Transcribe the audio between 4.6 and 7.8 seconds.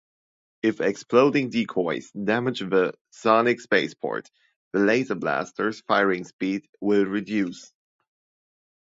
the Laser Blaster's firing speed will reduce.